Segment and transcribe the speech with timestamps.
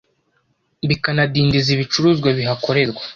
[0.89, 3.01] bikanadindiza ibicuruzwa bihakorerwa